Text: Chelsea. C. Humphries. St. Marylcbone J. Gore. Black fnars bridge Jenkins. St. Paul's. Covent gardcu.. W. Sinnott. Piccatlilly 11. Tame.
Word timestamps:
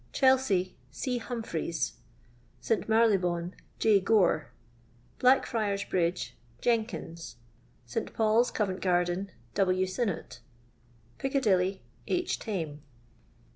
Chelsea. 0.11 0.75
C. 0.89 1.19
Humphries. 1.19 1.93
St. 2.59 2.89
Marylcbone 2.89 3.53
J. 3.77 3.99
Gore. 3.99 4.49
Black 5.19 5.45
fnars 5.45 5.87
bridge 5.87 6.35
Jenkins. 6.59 7.35
St. 7.85 8.11
Paul's. 8.11 8.49
Covent 8.49 8.81
gardcu.. 8.81 9.29
W. 9.53 9.85
Sinnott. 9.85 10.39
Piccatlilly 11.19 11.83
11. 12.07 12.27
Tame. 12.39 12.81